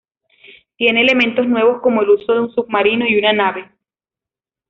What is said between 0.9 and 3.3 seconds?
elementos nuevos como el uso de un submarino y